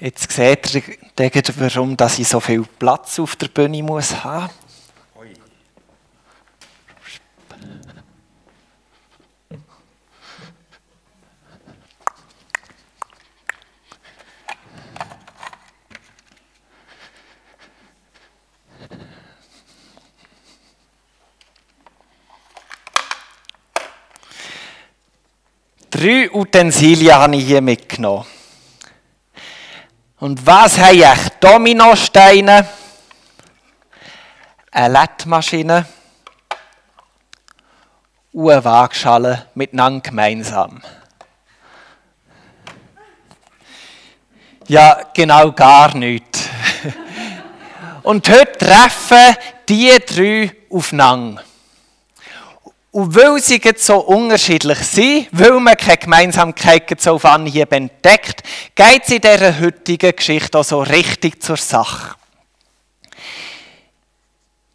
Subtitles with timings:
[0.00, 4.52] Jetzt seht ihr, warum dass ich so viel Platz auf der Bühne muss haben.
[25.90, 28.24] Drei Utensilien habe ich hier mitgenommen.
[30.20, 31.28] Und was habe ich?
[31.38, 32.66] Dominosteine,
[34.72, 35.86] eine LED-Maschine
[38.32, 40.82] und eine Waagschale miteinander gemeinsam.
[44.66, 46.24] Ja, genau gar nicht.
[48.02, 49.36] Und heute treffen
[49.68, 51.42] die drei aufeinander.
[52.90, 58.42] Und weil sie so unterschiedlich sind, weil man keine Gemeinsamkeit so auf Anhieb entdeckt,
[58.74, 62.14] geht es in dieser heutigen Geschichte auch so richtig zur Sache.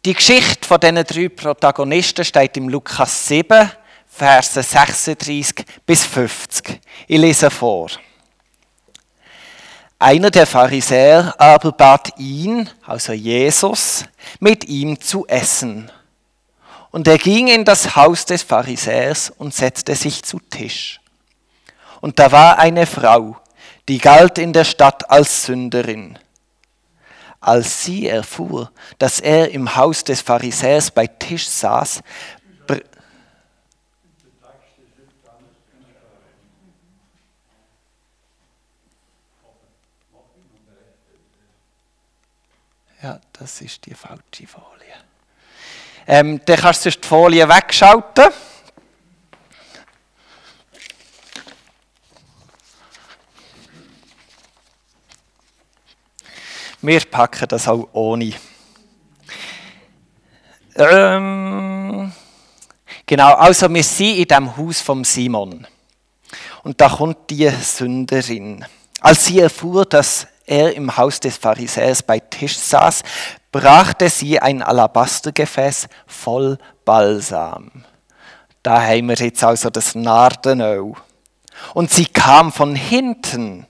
[0.04, 3.70] Die Geschichte von diesen drei Protagonisten steht im Lukas 7,
[4.06, 6.80] Verse 36 bis 50.
[7.08, 7.88] Ich lese vor.
[9.98, 14.04] Einer der Pharisäer aber bat ihn, also Jesus,
[14.38, 15.90] mit ihm zu essen.
[16.94, 21.00] Und er ging in das Haus des Pharisäers und setzte sich zu Tisch.
[22.00, 23.36] Und da war eine Frau,
[23.88, 26.16] die galt in der Stadt als Sünderin.
[27.40, 28.70] Als sie erfuhr,
[29.00, 32.00] dass er im Haus des Pharisäers bei Tisch saß,
[43.02, 44.73] Ja, das ist die falsche Folie.
[46.06, 48.30] Ähm, dann kannst du die Folie wegschalten.
[56.82, 58.34] Wir packen das auch ohne.
[60.76, 62.12] Ähm,
[63.06, 65.66] genau, also wir sind in dem Haus vom Simon.
[66.62, 68.66] Und da kommt die Sünderin.
[69.00, 73.02] Als sie erfuhr, dass er im Haus des Pharisäers bei Tisch saß,
[73.52, 77.70] brachte sie ein Alabastergefäß voll Balsam.
[78.62, 80.94] Da haben wir jetzt also das Nardenöl.
[81.72, 83.66] Und sie kam von hinten,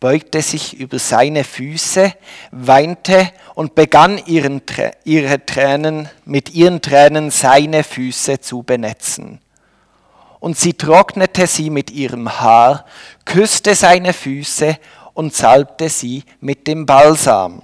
[0.00, 2.12] beugte sich über seine Füße,
[2.50, 4.62] weinte und begann ihren,
[5.04, 9.40] ihre Tränen, mit ihren Tränen seine Füße zu benetzen.
[10.40, 12.84] Und sie trocknete sie mit ihrem Haar,
[13.24, 14.78] küsste seine Füße
[15.16, 17.62] und salbte sie mit dem Balsam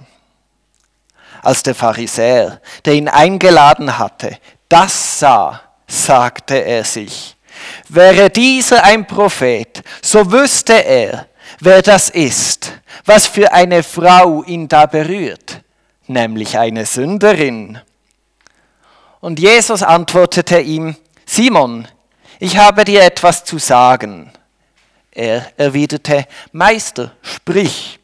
[1.43, 4.37] als der Pharisäer, der ihn eingeladen hatte,
[4.69, 7.35] das sah, sagte er sich.
[7.89, 11.27] Wäre dieser ein Prophet, so wüsste er,
[11.59, 12.71] wer das ist,
[13.05, 15.61] was für eine Frau ihn da berührt,
[16.07, 17.79] nämlich eine Sünderin.
[19.19, 21.87] Und Jesus antwortete ihm, Simon,
[22.39, 24.31] ich habe dir etwas zu sagen.
[25.15, 27.99] Er erwiderte, Meister, sprich.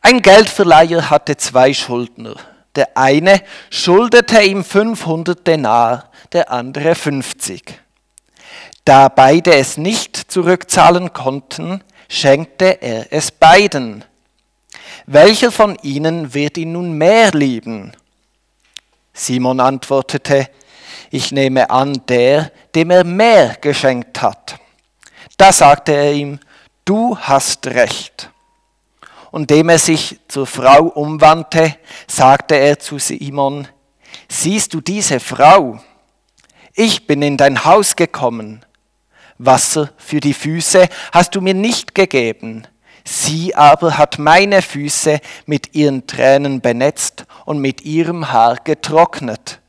[0.00, 2.34] Ein Geldverleiher hatte zwei Schuldner.
[2.74, 7.78] Der eine schuldete ihm 500 Denar, der andere 50.
[8.84, 14.04] Da beide es nicht zurückzahlen konnten, schenkte er es beiden.
[15.06, 17.92] Welcher von ihnen wird ihn nun mehr lieben?
[19.12, 20.48] Simon antwortete,
[21.10, 24.58] ich nehme an, der, dem er mehr geschenkt hat.
[25.36, 26.40] Da sagte er ihm,
[26.84, 28.30] du hast recht.
[29.30, 31.76] Und dem er sich zur Frau umwandte,
[32.06, 33.68] sagte er zu Simon,
[34.28, 35.80] siehst du diese Frau?
[36.74, 38.64] Ich bin in dein Haus gekommen.
[39.38, 42.66] Wasser für die Füße hast du mir nicht gegeben.
[43.04, 49.60] Sie aber hat meine Füße mit ihren Tränen benetzt und mit ihrem Haar getrocknet.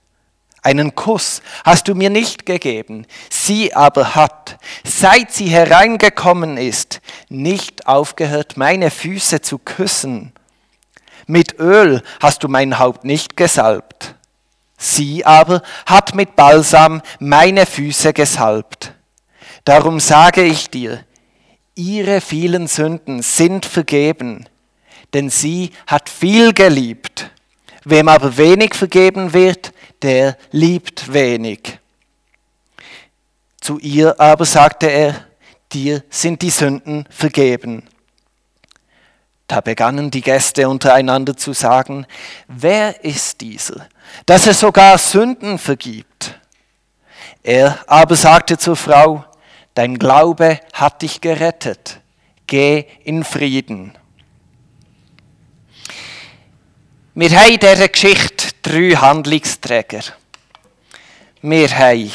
[0.68, 7.88] Einen Kuss hast du mir nicht gegeben, sie aber hat, seit sie hereingekommen ist, nicht
[7.88, 10.34] aufgehört, meine Füße zu küssen.
[11.26, 14.16] Mit Öl hast du mein Haupt nicht gesalbt,
[14.78, 18.94] sie aber hat mit Balsam meine Füße gesalbt.
[19.64, 21.00] Darum sage ich dir,
[21.76, 24.50] ihre vielen Sünden sind vergeben,
[25.14, 27.32] denn sie hat viel geliebt.
[27.86, 29.72] Wem aber wenig vergeben wird,
[30.02, 31.80] der liebt wenig.
[33.60, 35.26] Zu ihr aber sagte er,
[35.74, 37.88] dir sind die Sünden vergeben.
[39.48, 42.06] Da begannen die Gäste untereinander zu sagen,
[42.48, 43.88] wer ist dieser,
[44.26, 46.38] dass er sogar Sünden vergibt?
[47.44, 49.24] Er aber sagte zur Frau,
[49.74, 52.02] dein Glaube hat dich gerettet,
[52.46, 53.98] geh in Frieden.
[57.16, 58.37] Wir haben in dieser Geschichte
[58.68, 60.04] drei Handlungsträger.
[61.42, 62.12] Wir haben,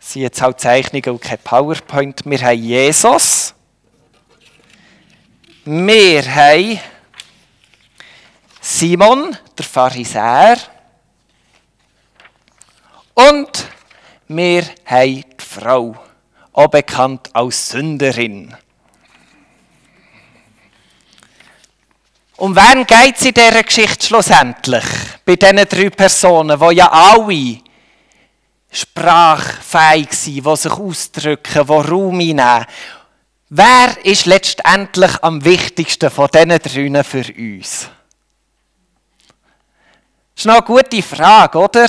[0.00, 3.54] sind jetzt halt Zeichnungen und kein PowerPoint, wir haben Jesus,
[5.64, 6.80] wir haben
[8.60, 10.56] Simon, der Pharisäer,
[13.14, 13.68] und
[14.26, 15.94] wir haben die Frau,
[16.52, 18.56] auch bekannt als Sünderin.
[22.36, 24.84] Um wen geht es in dieser Geschichte schlussendlich?
[25.24, 27.60] Bei diesen drei Personen, die ja alle
[28.72, 32.66] sprachfähig sind, die sich ausdrücken, die Raum einnehmen.
[33.50, 36.48] Wer ist letztendlich am wichtigsten von diesen
[36.92, 37.88] drei für uns?
[40.34, 41.86] Das ist noch eine gute Frage, oder?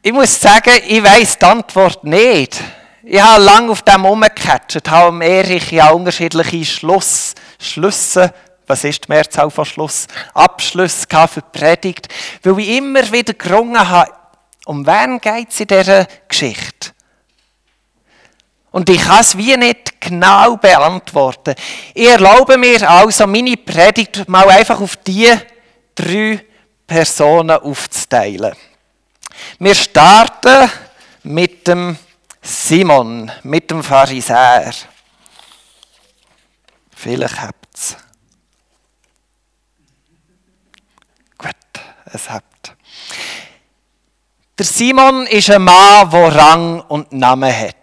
[0.00, 2.58] Ich muss sagen, ich weiß die Antwort nicht.
[3.02, 5.24] Ich habe lange auf dem rumgecatcht, habe
[5.70, 8.32] ja unterschiedliche Schluss, Schlüsse,
[8.66, 12.08] was ist die Mehrzahl von Schluss, Abschlüsse für die Predigt,
[12.42, 14.12] weil ich immer wieder gerungen habe,
[14.66, 16.90] um wen geht es in dieser Geschichte?
[18.70, 21.54] Und ich kann es wie nicht genau beantworten.
[21.92, 25.32] Ich erlaube mir also, meine Predigt mal einfach auf die
[25.94, 26.44] drei
[26.86, 28.54] Personen aufzuteilen.
[29.58, 30.70] Wir starten
[31.24, 31.96] mit dem
[32.42, 34.72] Simon, mit dem Pharisäer.
[37.02, 37.96] Vielleicht habt es.
[41.38, 41.54] Gut,
[42.12, 42.74] es habt.
[44.58, 47.76] Der Simon ist ein Mann, der Rang und Namen hat.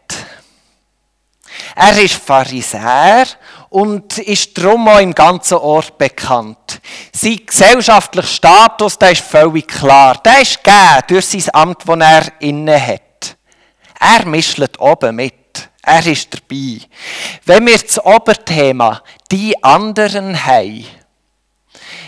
[1.75, 3.25] Er ist Pharisäer
[3.69, 6.79] und ist darum auch im ganzen Ort bekannt.
[7.11, 10.21] Sein gesellschaftlicher Status, der ist völlig klar.
[10.23, 13.35] Der ist gegeben durch sein Amt, das er inne hat.
[13.99, 15.46] Er mischelt oben mit.
[15.87, 16.81] Er ist dabei.
[17.45, 19.01] Wenn wir das Oberthema
[19.31, 20.85] die anderen haben,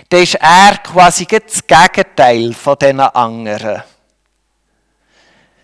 [0.10, 3.84] dann ist er quasi das Gegenteil von diesen anderen.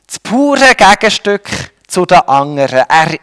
[0.08, 1.50] Das pure Gegenstück
[1.88, 2.86] zu den anderen.
[2.88, 3.18] Er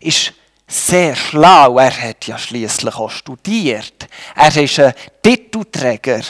[0.00, 0.32] ist
[0.66, 1.78] sehr schlau.
[1.78, 4.08] Er hat ja schließlich auch studiert.
[4.34, 6.22] Er ist ein Titelträger.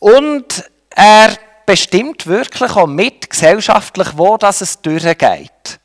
[0.00, 5.80] Und er bestimmt wirklich auch mit gesellschaftlich, wo das es durchgeht.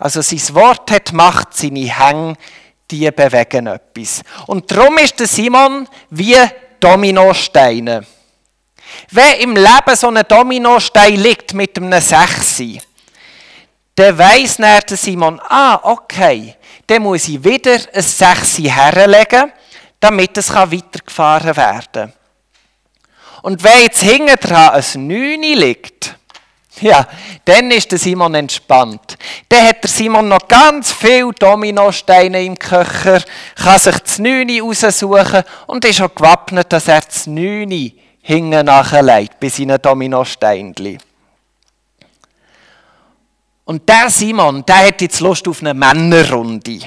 [0.00, 2.34] Also sein Wort hat Macht, seine Hänge,
[2.90, 4.22] die bewegen etwas.
[4.46, 6.36] Und darum ist der Simon wie
[6.80, 8.04] Dominosteine.
[9.10, 12.80] Wenn im Leben so ein Dominostein liegt mit einem Sechsi,
[13.94, 16.56] dann weiss der Simon, ah, okay,
[16.86, 19.52] dann muss ich wieder ein Sechsi herlegen,
[20.00, 22.12] damit es weitergefahren werden kann.
[23.42, 26.16] Und wenn jetzt hinten dran ein Neuni liegt,
[26.80, 27.06] ja,
[27.44, 29.18] dann ist der Simon entspannt.
[29.48, 33.22] Dann hat der Simon noch ganz viele Dominosteine im Köcher,
[33.56, 39.40] kann sich das Neuni raussuchen und ist auch gewappnet, dass er das Neuni hinten nachlegt
[39.40, 40.98] bei seinen Dominosteinchen.
[43.64, 46.80] Und der Simon, der hat jetzt Lust auf eine Männerrunde.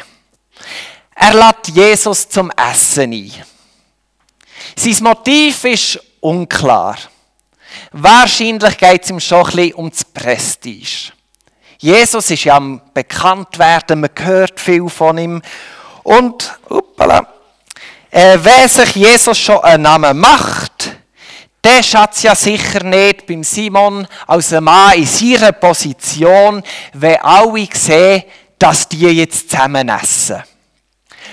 [1.16, 3.32] Er lädt Jesus zum Essen ein.
[4.76, 6.98] Sein Motiv ist unklar.
[7.92, 11.12] Wahrscheinlich geht es ihm schon ein bisschen um das Prestige.
[11.78, 15.42] Jesus ist ja am bekannt werden, man hört viel von ihm.
[16.04, 17.28] Und, uppala,
[18.10, 20.98] äh, wer sich Jesus schon einen Namen macht,
[21.64, 26.62] der schätzt ja sicher nicht beim Simon als ein Mann in seiner Position,
[26.94, 28.24] wenn alle sehen,
[28.60, 30.44] dass die jetzt zusammen essen.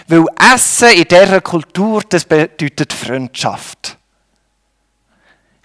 [0.09, 3.97] Weil Essen in dieser Kultur, das bedeutet Freundschaft.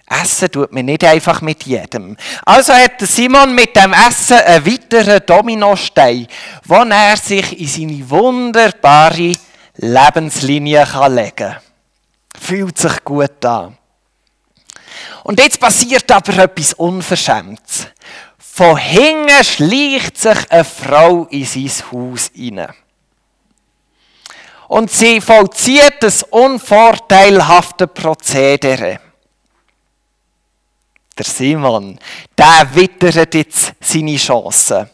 [0.08, 2.16] Essen tut man nicht einfach mit jedem.
[2.44, 6.28] Also hat Simon mit dem Essen einen weiteren Dominostein,
[6.64, 9.36] wo er sich in seine wunderbare
[9.76, 11.56] Lebenslinie legen kann.
[12.40, 13.76] Fühlt sich gut an.
[15.24, 17.88] Und jetzt passiert aber etwas Unverschämtes.
[18.38, 22.72] Von hinten schleicht sich eine Frau in sein Haus hinein.
[24.68, 29.00] Und sie vollzieht das unvorteilhafte Prozedere.
[31.16, 31.98] Der Simon,
[32.36, 34.90] der wittert jetzt seine Chancen.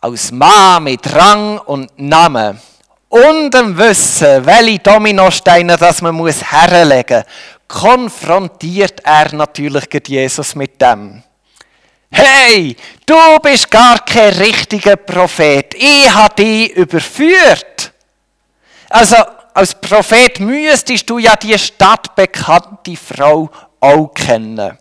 [0.00, 2.60] Als Mann mit Rang und Namen
[3.08, 7.24] und dem Wissen, welche Dominosteine das man muss herlegen
[7.70, 11.22] konfrontiert er natürlich Jesus mit dem.
[12.10, 15.74] Hey, du bist gar kein richtiger Prophet.
[15.74, 17.92] Ich habe dich überführt.
[18.88, 19.14] Also,
[19.54, 23.48] als Prophet müsstest du ja die stadtbekannte Frau
[23.80, 24.78] auch kennen.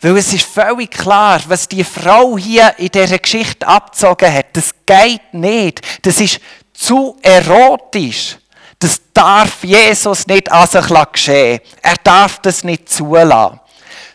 [0.00, 4.46] Weil es ist völlig klar, was die Frau hier in dieser Geschichte abgezogen hat.
[4.54, 5.82] Das geht nicht.
[6.06, 6.40] Das ist
[6.72, 8.38] zu erotisch.
[8.78, 11.60] Das darf Jesus nicht an sich geschehen.
[11.82, 13.60] Er darf das nicht zulassen.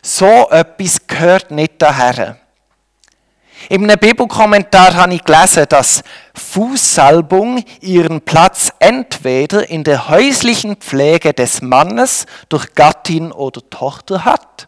[0.01, 2.39] So etwas gehört nicht daher.
[3.69, 6.03] In einem Bibelkommentar habe ich gelesen, dass
[6.35, 14.67] Fußsalbung ihren Platz entweder in der häuslichen Pflege des Mannes durch Gattin oder Tochter hat,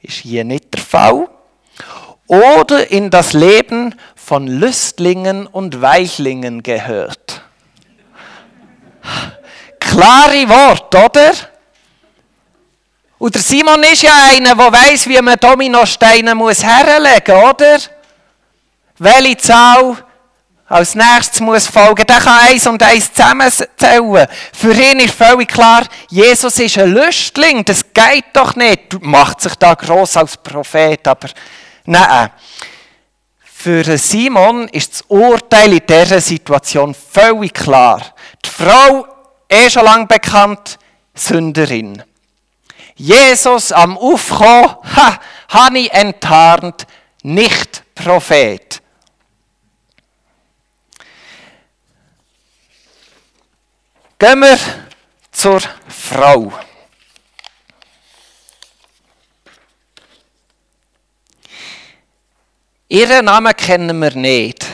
[0.00, 1.28] ist hier nicht der Fall,
[2.28, 7.42] oder in das Leben von Lüstlingen und Weichlingen gehört.
[9.80, 11.32] Klare Wort, oder?
[13.18, 17.78] Und Simon ist ja einer, der weiß, wie man Dominosteine herlegen muss, oder?
[19.00, 19.96] Welche Zahl
[20.70, 22.06] als nächstes muss folgen.
[22.06, 24.26] Der kann eins und eins zusammenzählen.
[24.52, 27.64] Für ihn ist völlig klar, Jesus ist ein Lüstling.
[27.64, 29.02] Das geht doch nicht.
[29.02, 31.28] Macht sich da gross als Prophet, aber
[31.86, 32.30] nein.
[33.42, 38.00] Für Simon ist das Urteil in dieser Situation völlig klar.
[38.44, 39.06] Die Frau,
[39.48, 40.78] eh schon lange bekannt,
[41.14, 42.02] Sünderin.
[42.94, 46.86] Jesus am Aufkommen, ha, habe ich enttarnt,
[47.22, 48.80] nicht Prophet.
[54.20, 54.58] Gehen wir
[55.32, 56.52] zur Frau.
[62.86, 64.66] Ihren Namen kennen wir nicht.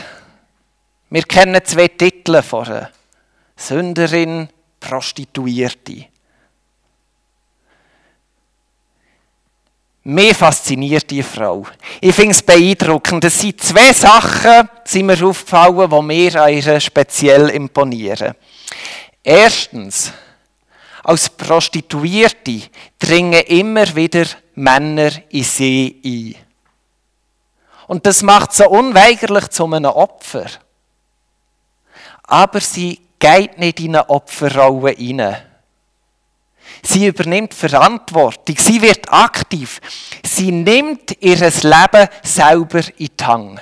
[1.09, 2.91] Wir kennen zwei Titel von ihr.
[3.55, 4.49] Sünderin,
[4.81, 6.07] Prostituierte.
[10.03, 11.65] Mir fasziniert die Frau.
[12.01, 13.23] Ich finde es beeindruckend.
[13.23, 18.35] Es sind zwei Sachen, sind mir aufgefallen, die mir an ihr speziell imponieren.
[19.29, 20.13] Erstens,
[21.03, 22.61] als Prostituierte
[22.97, 26.45] dringen immer wieder Männer in sie ein.
[27.87, 30.45] Und das macht sie unweigerlich zu einem Opfer.
[32.23, 35.43] Aber sie geht nicht in eine Opferrolle hinein.
[36.81, 39.81] Sie übernimmt Verantwortung, sie wird aktiv,
[40.23, 43.61] sie nimmt ihr Leben selber in die Hand.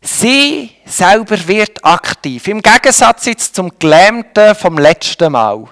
[0.00, 2.46] Sie selber wird aktiv.
[2.48, 5.64] Im Gegensatz jetzt zum Gelähmten vom letzten Mal.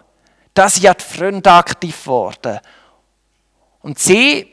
[0.52, 2.58] Da sind ja die Freunde aktiv geworden.
[3.82, 4.48] Und sie,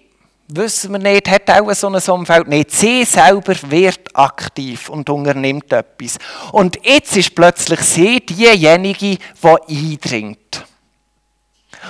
[0.47, 2.71] wissen wir nicht, hat auch so ein Umfeld nicht.
[2.71, 6.17] Sie selber wird aktiv und unternimmt etwas.
[6.51, 9.21] Und jetzt ist plötzlich sie diejenige, die
[9.69, 10.65] eindringt.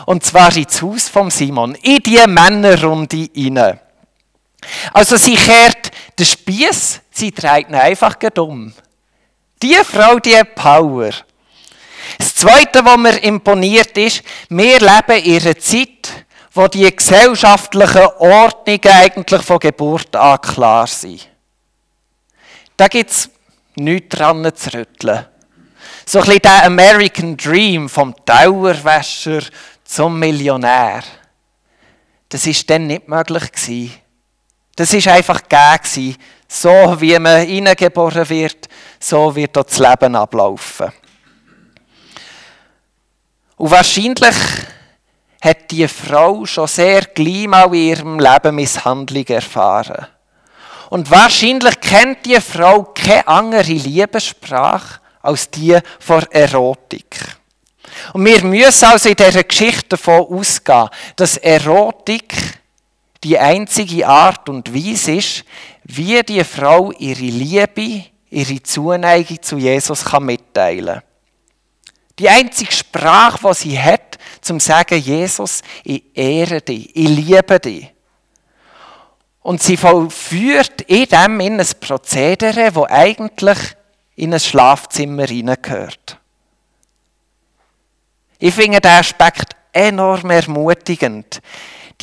[0.06, 3.80] Und zwar ins Haus von Simon, in die Männerrunde hinein.
[4.94, 8.74] Also sie kehrt den Spieß, sie trägt ihn einfach um.
[9.62, 11.12] Die Frau, die hat Power.
[12.18, 18.88] Das Zweite, was mir imponiert ist, wir leben in einer Zeit, wo die gesellschaftlichen Ordnungen
[18.88, 21.28] eigentlich von Geburt an klar sind.
[22.78, 23.30] Da gibt es
[23.76, 25.26] nichts dran zu rütteln.
[26.06, 29.42] So ein bisschen der American Dream vom Dauerwäscher
[29.86, 31.04] zum Millionär.
[32.30, 33.94] Das ist dann nicht möglich gewesen.
[34.76, 36.18] Das ist einfach gegeben.
[36.48, 40.92] So wie man hineingeboren wird, so wird das Leben ablaufen.
[43.58, 44.36] Und wahrscheinlich
[45.42, 50.08] hat die Frau schon sehr gleich mal in ihrem Leben Misshandlung erfahren.
[50.90, 57.20] Und wahrscheinlich kennt die Frau keine andere Liebessprache als die vor Erotik.
[58.14, 62.34] Und wir müssen also in dieser Geschichte davon ausgehen, dass Erotik
[63.24, 65.46] die einzige Art und Weise ist,
[65.84, 71.04] wie die Frau ihre Liebe, ihre Zuneigung zu Jesus kann mitteilen kann.
[72.20, 77.60] Die einzige Sprache, die sie hat, zum zu sagen, Jesus, ich ehre dich, ich liebe
[77.60, 77.90] dich.
[79.42, 83.58] Und sie vollführt in dem in ein Prozedere, das eigentlich
[84.16, 86.18] in ein Schlafzimmer hineingehört.
[88.40, 91.42] Ich finde den Aspekt enorm ermutigend.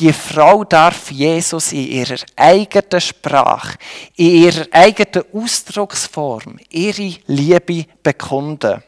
[0.01, 3.77] Die Frau darf Jesus in ihrer eigenen Sprache,
[4.15, 8.81] in ihrer eigenen Ausdrucksform ihre Liebe bekunden.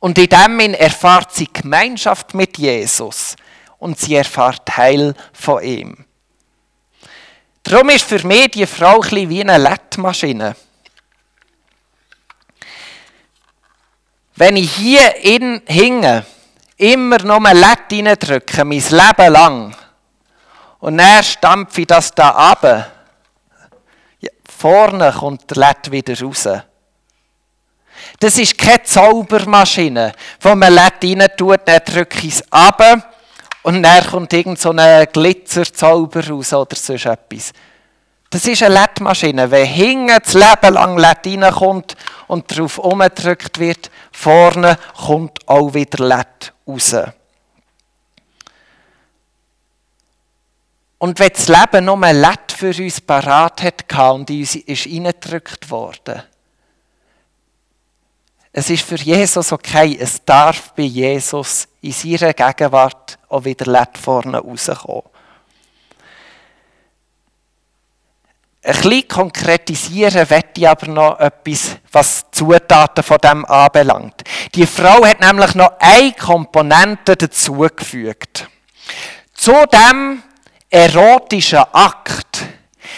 [0.00, 3.36] Und in dem erfahrt sie Gemeinschaft mit Jesus
[3.78, 6.06] und sie erfahrt Teil von ihm.
[7.62, 10.56] Darum ist für mich die Frau ein wie eine LED-Maschine.
[14.34, 16.24] Wenn ich hier in hinge
[16.76, 19.76] immer noch ein LED reindrücke, mein Leben lang,
[20.80, 22.90] und dann stampfe ich das da ab,
[24.48, 26.48] vorne kommt der LED wieder raus.
[28.20, 32.82] Das ist keine Zaubermaschine, wo man LED rein tut, dann drücke ich es ab
[33.62, 37.52] und dann kommt irgend so ein Glitzerzauber raus oder sonst etwas.
[38.28, 39.50] Das ist eine LED-Maschine.
[39.50, 41.96] Wenn hinten das Leben lang LED reinkommt
[42.28, 46.96] und darauf umgedrückt wird, vorne kommt auch wieder LED raus.
[50.98, 55.70] Und wenn das Leben nur LED für uns parat hat und in uns ist reingedrückt
[55.70, 56.22] worden,
[58.56, 63.98] es ist für Jesus okay, es darf bei Jesus in seiner Gegenwart auch wieder LED
[63.98, 65.02] vorne rauskommen.
[68.66, 74.22] Ein bisschen konkretisieren möchte ich aber noch etwas, was die Zutaten von dem anbelangt.
[74.54, 78.48] Die Frau hat nämlich noch eine Komponente dazugefügt.
[79.34, 80.22] Zu dem
[80.70, 82.42] erotischen Akt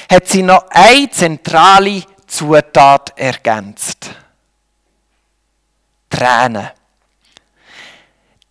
[0.09, 4.11] hat sie noch eine zentrale Zutat ergänzt.
[6.09, 6.71] Tränen.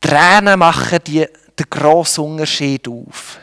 [0.02, 1.26] Tränen machen die,
[1.58, 3.40] den grossen Unterschied auf.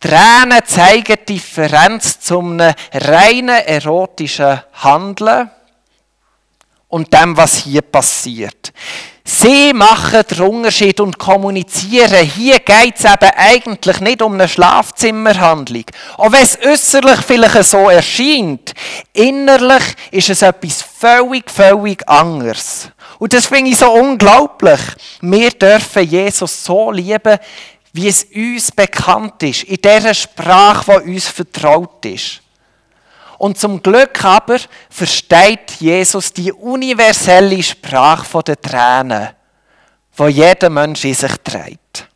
[0.00, 2.60] Tränen zeigen die Differenz zum
[2.92, 5.50] reinen erotischen Handeln
[6.88, 8.72] und dem, was hier passiert.
[9.28, 12.24] Sie machen den Unterschied und kommunizieren.
[12.24, 15.82] Hier geht es eben eigentlich nicht um eine Schlafzimmerhandlung.
[16.16, 18.72] Auch wenn es äußerlich vielleicht so erscheint,
[19.12, 22.90] innerlich ist es etwas völlig, völlig anderes.
[23.18, 24.80] Und das finde ich so unglaublich.
[25.20, 27.38] Wir dürfen Jesus so lieben,
[27.96, 32.42] wie es uns bekannt ist, in dieser Sprache, die uns vertraut ist.
[33.38, 34.58] Und zum Glück aber
[34.90, 39.30] versteht Jesus die universelle Sprache der Tränen,
[40.14, 42.06] wo jeder Mensch in sich trägt.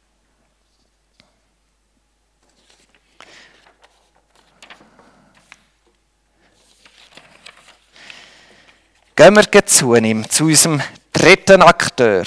[9.16, 10.82] Gehen wir zu ihm, zu unserem
[11.12, 12.24] dritten Akteur,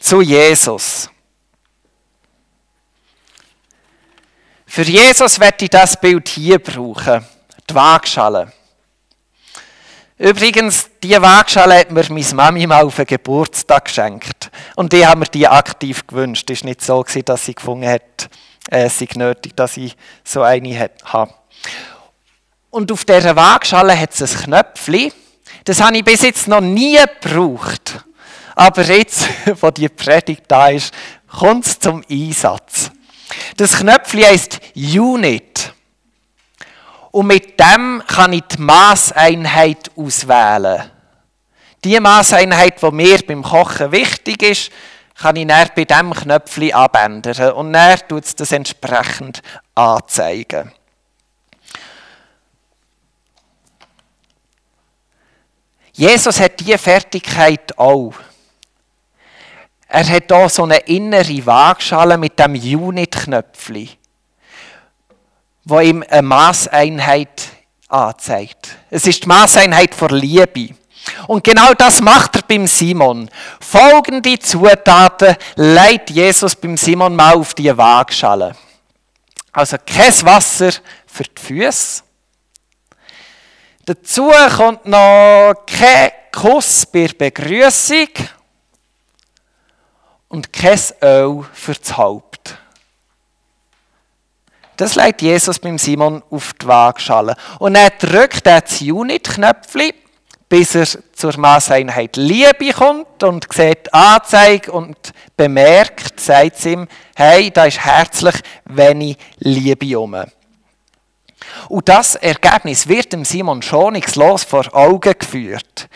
[0.00, 1.10] zu Jesus.
[4.78, 7.26] Für Jesus werde ich das Bild hier brauchen
[7.68, 8.52] die Waagschale.
[10.16, 14.52] Übrigens, diese Waagschale hat mir meine Mami mal auf den Geburtstag geschenkt.
[14.76, 16.48] Und die haben mir die aktiv gewünscht.
[16.48, 18.30] Es war nicht so, dass sie gefunden hat,
[18.70, 21.34] äh, es sei nötig, dass ich so eine habe.
[22.70, 25.12] Und auf dieser Waagschale hat es ein Knöpfchen.
[25.64, 28.04] Das habe ich bis jetzt noch nie gebraucht.
[28.54, 29.26] Aber jetzt,
[29.60, 30.94] wo die Predigt da ist,
[31.26, 32.92] kommt es zum Einsatz.
[33.56, 35.72] Das Knöpfchen heisst Unit.
[37.10, 40.90] Und mit dem kann ich die Maßeinheit auswählen.
[41.84, 44.70] Die Maßeinheit, die mir beim Kochen wichtig ist,
[45.14, 47.52] kann ich dann bei diesem Knöpfchen abändern.
[47.52, 49.42] Und dann tut es das entsprechend
[49.74, 50.72] anzeigen.
[55.92, 58.14] Jesus hat diese Fertigkeit auch.
[59.88, 63.98] Er hat hier so eine innere Waagschale mit dem Unit-Knöpfchen
[65.68, 67.48] wo ihm eine Maßeinheit
[67.88, 68.68] anzeigt.
[68.90, 70.74] Es ist die Maßeinheit vor Liebe.
[71.26, 73.28] Und genau das macht er beim Simon.
[73.60, 78.56] Folgende Zutaten leitet Jesus beim Simon mal auf die Waagschale.
[79.52, 80.70] Also kein Wasser
[81.06, 82.02] für die Füße.
[83.84, 88.08] Dazu kommt noch kein Kuss bei der Begrüßung
[90.28, 92.58] und kein Öl das Haupt.
[94.76, 97.34] Das legt Jesus beim Simon auf die Waagschale.
[97.58, 99.92] Und er drückt das Unit-Knöpfchen,
[100.48, 104.96] bis er zur Maßeinheit Liebe kommt und sieht Anzeige und
[105.36, 106.86] bemerkt, sagt es ihm,
[107.16, 108.36] hey, da ist herzlich
[108.66, 110.16] wenig Liebe um.
[111.68, 115.88] Und das Ergebnis wird dem Simon schonungslos vor Augen geführt.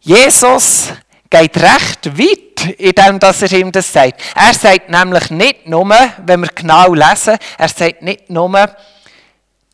[0.00, 0.88] Jesus
[1.30, 4.20] geht recht weit, in dem, dass er ihm das sagt.
[4.34, 5.88] Er sagt nämlich nicht nur,
[6.26, 8.68] wenn wir genau lesen, er sagt nicht nur,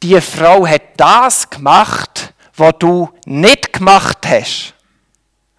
[0.03, 4.75] die Frau hat das gemacht, was du nicht gemacht hast.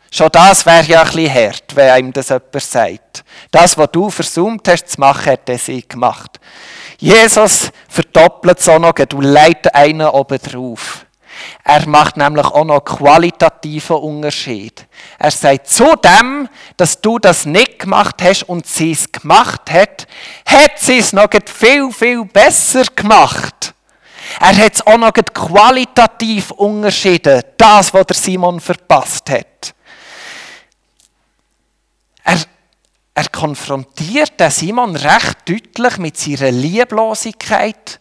[0.09, 3.23] Schon das wäre ja ein bisschen hart, wenn einem das jemand sagt.
[3.51, 6.39] Das, was du versucht hast zu machen, hat er sie gemacht.
[6.97, 11.05] Jesus verdoppelt auch noch, du leitest einen oben drauf.
[11.63, 14.85] Er macht nämlich auch noch qualitativen Unterschied.
[15.19, 20.07] Er sagt, zu dem, dass du das nicht gemacht hast und sie es gemacht hat,
[20.45, 23.73] hat sie es noch viel, viel besser gemacht.
[24.39, 29.73] Er hat es auch noch qualitativ unterschieden, das, was der Simon verpasst hat.
[32.23, 32.37] Er,
[33.13, 37.99] er konfrontiert den Simon recht deutlich mit seiner Lieblosigkeit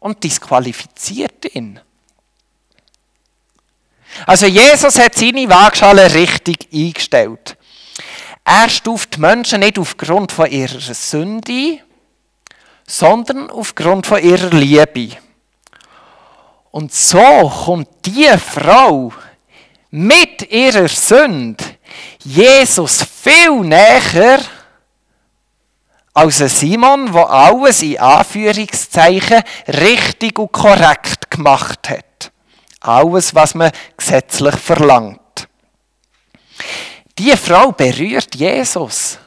[0.00, 1.80] und disqualifiziert ihn.
[4.26, 7.56] Also Jesus hat seine Waagschale richtig eingestellt.
[8.44, 11.78] Er stuft Menschen nicht aufgrund von ihrer Sünde,
[12.86, 15.16] sondern aufgrund von ihrer Liebe.
[16.70, 19.12] Und so kommt die Frau
[19.90, 21.62] mit ihrer Sünde
[22.24, 24.40] Jesus viel näher
[26.14, 32.31] als Simon, der alles in Anführungszeichen richtig und korrekt gemacht hat.
[32.82, 35.48] Alles, was man gesetzlich verlangt.
[37.18, 39.18] Die Frau berührt Jesus.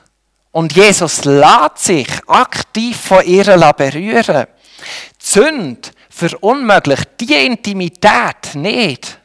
[0.52, 4.48] Und Jesus lässt sich aktiv von ihr berühren.
[4.48, 9.20] Die Sünde verunmöglicht die Intimität nicht.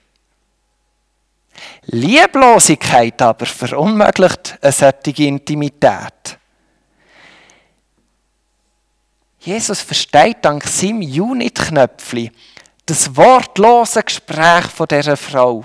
[1.87, 6.39] Lieblosigkeit aber verunmöglicht eine solche Intimität.
[9.41, 12.31] Jesus versteht dank seinem Unit-Knöpfchen
[12.91, 15.65] das wortlose Gespräch von dieser Frau.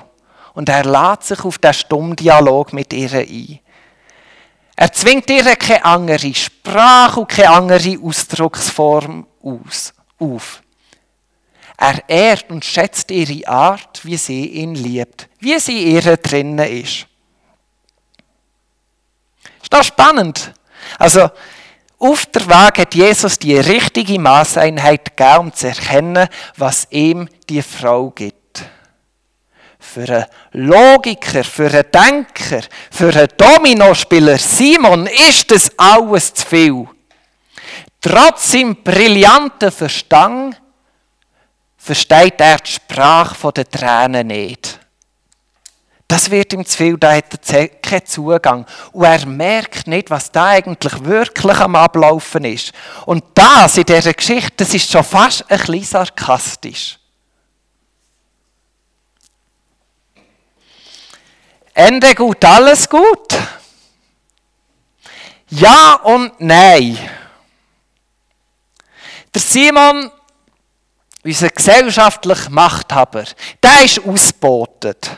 [0.53, 3.59] Und er lädt sich auf den stummen Dialog mit ihr ein.
[4.75, 10.61] Er zwingt ihr keine andere Sprache und keine andere Ausdrucksform aus, auf.
[11.77, 17.07] Er ehrt und schätzt ihre Art, wie sie ihn liebt, wie sie ihre drinnen ist.
[19.61, 20.53] Ist das spannend?
[20.99, 21.29] Also,
[21.97, 26.27] auf der Weg hat Jesus die richtige Maßeinheit gegeben, um zu erkennen,
[26.57, 28.63] was ihm die Frau gibt.
[29.79, 36.87] Für einen Logiker, für einen Denker, für einen Dominospieler Simon ist das alles zu viel.
[38.01, 40.61] Trotz seinem brillanten Verstand
[41.77, 44.79] versteht er die Sprache der Tränen nicht.
[46.07, 48.65] Das wird ihm zu viel, da hat er keinen Zugang.
[48.91, 52.73] Und er merkt nicht, was da eigentlich wirklich am Ablaufen ist.
[53.05, 56.99] Und das in dieser Geschichte, das ist schon fast ein bisschen sarkastisch.
[61.73, 63.33] Ende gut, alles gut?
[65.49, 66.97] Ja und nein.
[69.33, 70.11] Der Simon
[71.25, 73.25] unser gesellschaftlicher Machthaber,
[73.61, 75.09] der ist ausgebotet.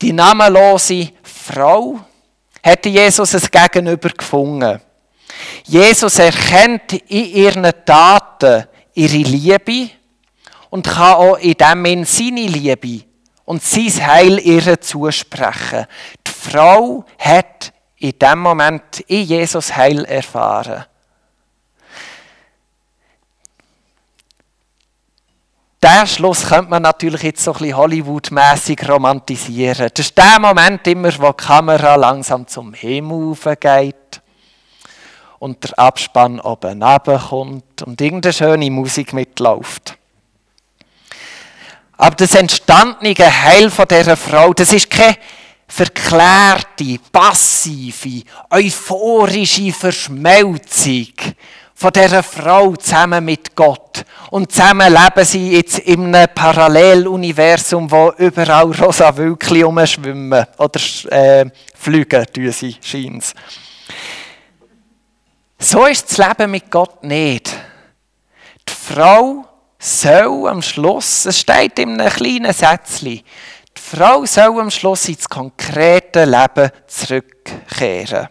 [0.00, 2.00] Die namenlose Frau
[2.62, 4.80] hätte Jesus ein Gegenüber gefunden.
[5.64, 9.90] Jesus erkennt in ihren Taten ihre Liebe
[10.70, 13.04] und kann auch in dem Sinn seine Liebe
[13.44, 15.86] und sein Heil ihr zusprechen.
[16.26, 20.84] Die Frau hat in dem Moment in Jesus Heil erfahren.
[25.80, 29.88] Den Schluss könnte man natürlich jetzt so ein bisschen Hollywood-mässig romantisieren.
[29.94, 34.20] Das ist der Moment immer, wo die Kamera langsam zum Himmel geht
[35.38, 36.80] und der Abspann oben
[37.28, 39.96] kommt und irgendeine schöne Musik mitläuft.
[41.96, 45.16] Aber das entstandene Heil von dieser Frau, das ist keine
[45.68, 51.12] verklärte, passive, euphorische Verschmelzung
[51.80, 54.04] von dieser Frau zusammen mit Gott.
[54.32, 61.46] Und zusammen leben sie jetzt in einem Paralleluniversum, wo überall rosa Wölkchen umschwimmen oder äh,
[61.76, 63.32] fliegen, tun sie, scheint's.
[65.56, 67.56] So ist das Leben mit Gott nicht.
[68.68, 69.44] Die Frau
[69.78, 75.28] soll am Schluss, es steht in einem kleinen Sätzchen, die Frau soll am Schluss ins
[75.28, 78.30] konkrete Leben zurückkehren.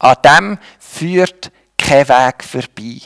[0.00, 1.52] An dem führt
[1.84, 3.00] kein Weg vorbei.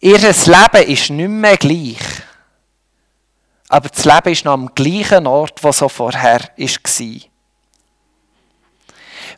[0.00, 1.98] Ihr Leben ist nicht mehr gleich.
[3.68, 7.20] Aber das Leben ist noch am gleichen Ort, wo so vorher war.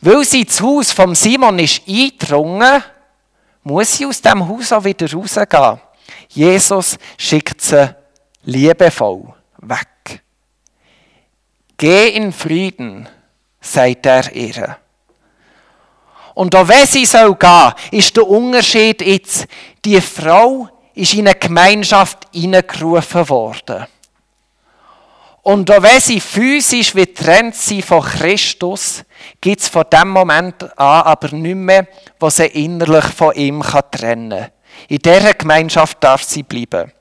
[0.01, 2.83] Weil sie ins Haus von Simon ist eingedrungen,
[3.63, 5.81] muss sie aus dem Haus auch wieder rausgehen.
[6.29, 7.95] Jesus schickt sie
[8.43, 10.23] liebevoll weg.
[11.77, 13.09] Geh in Frieden,
[13.61, 14.79] sagt er ihr.
[16.39, 19.49] Und auch wenn sie soll gehen, ist der Unterschied jetzt,
[19.85, 23.89] die Frau ist in eine Gemeinschaft hineingerufen worden.
[25.43, 29.03] Und auch wenn sie physisch wie trennt sie von Christus,
[29.41, 31.89] gibt es von dem Moment an aber nicht mehr,
[32.21, 34.51] was sie innerlich von ihm trennen kann.
[34.87, 36.93] In dieser Gemeinschaft darf sie bleiben.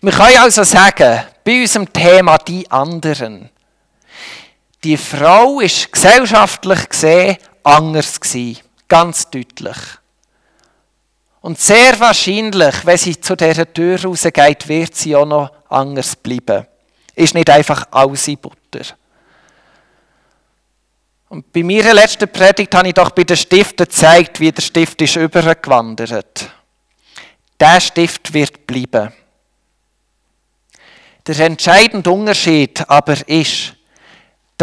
[0.00, 3.50] Wir können also sagen, bei unserem Thema die anderen,
[4.84, 8.62] die Frau ist gesellschaftlich gesehen anders gewesen.
[8.86, 9.76] Ganz deutlich.
[11.40, 16.66] Und sehr wahrscheinlich, wenn sie zu dieser Tür rausgeht, wird sie auch noch anders bleiben.
[17.14, 18.84] Ist nicht einfach alles in Butter.
[21.28, 25.00] Und bei meiner letzten Predigt habe ich doch bei den Stiften gezeigt, wie der Stift
[25.02, 26.50] ist übergewandert.
[27.58, 29.12] Der Stift wird bleiben.
[31.26, 33.73] Der entscheidende Unterschied aber ist,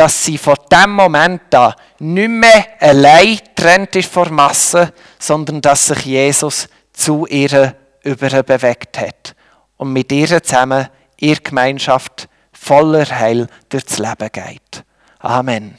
[0.02, 5.86] dass sie von dem Moment an nicht mehr allein getrennt ist von Masse, sondern dass
[5.86, 9.36] sich Jesus zu ihr überbewegt hat
[9.78, 10.88] und mit ihr zusammen
[11.20, 14.84] ihre Gemeinschaft voller Heil durchs Leben geht.
[15.20, 15.76] Amen.